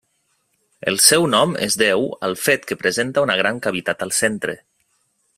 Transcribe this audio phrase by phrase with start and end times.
[0.91, 4.57] El seu nom es deu al fet que presenta una gran cavitat al centre.